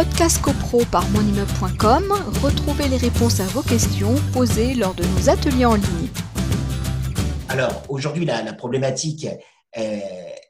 [0.00, 5.66] Podcast CoPro par monimmeuble.com, retrouvez les réponses à vos questions posées lors de nos ateliers
[5.66, 6.08] en ligne.
[7.50, 9.98] Alors, aujourd'hui, la, problématique, euh,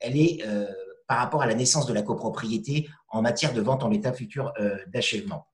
[0.03, 0.67] elle est euh,
[1.09, 4.53] par rapport à la naissance de la copropriété en matière de vente en état futur
[4.61, 5.49] euh, d'achèvement.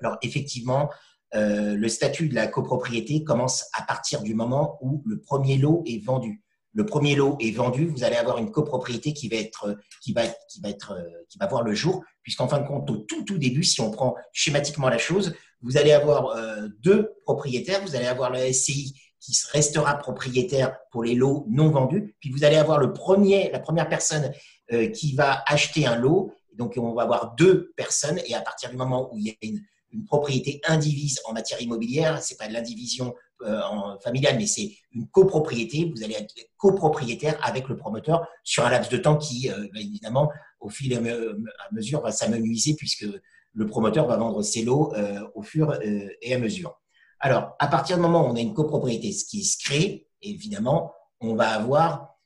[0.00, 0.88] Alors, effectivement,
[1.34, 6.02] le statut de la copropriété commence à partir du moment où le premier lot est
[6.02, 6.42] vendu
[6.76, 10.26] le premier lot est vendu, vous allez avoir une copropriété qui va être, qui va,
[10.26, 10.94] qui va être,
[11.26, 13.90] qui va voir le jour, puisqu'en fin de compte, au tout, tout début, si on
[13.90, 18.94] prend schématiquement la chose, vous allez avoir euh, deux propriétaires, vous allez avoir le SCI
[19.20, 23.58] qui restera propriétaire pour les lots non vendus, puis vous allez avoir le premier, la
[23.58, 24.30] première personne
[24.70, 28.68] euh, qui va acheter un lot, donc on va avoir deux personnes, et à partir
[28.68, 32.48] du moment où il y a une, une propriété indivise en matière immobilière, c'est pas
[32.48, 35.92] de l'indivision euh, familiale, mais c'est une copropriété.
[35.94, 40.30] Vous allez être copropriétaire avec le promoteur sur un laps de temps qui, euh, évidemment,
[40.60, 43.06] au fil et à mesure, va s'amenuiser puisque
[43.52, 46.80] le promoteur va vendre ses lots euh, au fur et à mesure.
[47.20, 50.92] Alors, à partir du moment où on a une copropriété, ce qui se crée, évidemment,
[51.20, 52.16] on va avoir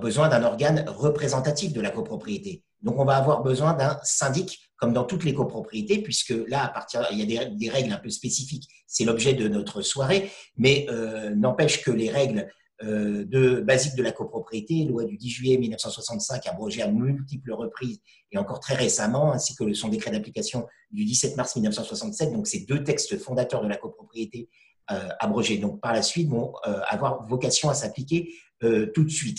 [0.00, 2.64] besoin d'un organe représentatif de la copropriété.
[2.82, 6.68] Donc, on va avoir besoin d'un syndic comme dans toutes les copropriétés, puisque là, à
[6.68, 10.86] partir, il y a des, règles un peu spécifiques, c'est l'objet de notre soirée, mais
[10.88, 12.48] euh, n'empêche que les règles
[12.84, 18.00] euh, de, basiques de la copropriété, loi du 10 juillet 1965 abrogée à multiples reprises
[18.30, 22.60] et encore très récemment, ainsi que son décret d'application du 17 mars 1967, donc ces
[22.60, 24.48] deux textes fondateurs de la copropriété
[24.92, 26.54] euh, abrogés, donc par la suite, vont
[26.86, 29.38] avoir vocation à s'appliquer tout de suite.